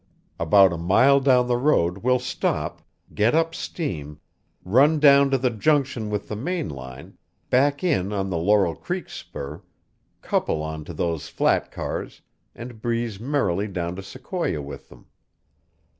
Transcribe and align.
About 0.39 0.73
a 0.73 0.79
mile 0.79 1.19
down 1.19 1.45
the 1.47 1.57
road 1.57 1.99
we'll 1.99 2.17
stop, 2.17 2.81
get 3.13 3.35
up 3.35 3.53
steam, 3.53 4.19
run 4.65 4.97
down 4.99 5.29
to 5.29 5.37
the 5.37 5.51
junction 5.51 6.09
with 6.09 6.27
the 6.27 6.35
main 6.35 6.69
line, 6.69 7.19
back 7.51 7.83
in 7.83 8.11
on 8.11 8.31
the 8.31 8.37
Laurel 8.39 8.73
Creek 8.73 9.09
spur, 9.09 9.61
couple 10.23 10.63
on 10.63 10.83
to 10.85 10.93
those 10.95 11.27
flat 11.29 11.69
cars 11.71 12.23
and 12.55 12.81
breeze 12.81 13.19
merrily 13.19 13.67
down 13.67 13.95
to 13.95 14.01
Sequoia 14.01 14.59
with 14.59 14.89
them. 14.89 15.05